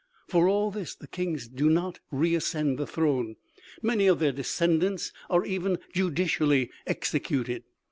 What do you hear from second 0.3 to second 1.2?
all this the